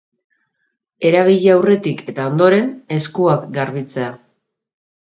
Erabili 1.09 1.51
aurretik 1.57 2.03
eta 2.15 2.27
ondoren 2.33 2.73
eskuak 2.99 3.47
garbitzea. 3.61 4.15